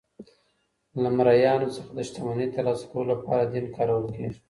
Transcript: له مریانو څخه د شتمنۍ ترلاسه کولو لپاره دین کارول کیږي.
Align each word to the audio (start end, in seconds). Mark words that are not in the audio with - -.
له 1.01 1.09
مریانو 1.17 1.67
څخه 1.75 1.91
د 1.97 1.99
شتمنۍ 2.07 2.47
ترلاسه 2.55 2.85
کولو 2.91 3.09
لپاره 3.13 3.43
دین 3.53 3.65
کارول 3.75 4.05
کیږي. 4.15 4.37